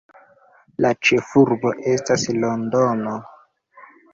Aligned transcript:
La 0.85 0.91
ĉefurbo 1.09 1.73
estas 1.93 2.27
Londono. 2.47 3.17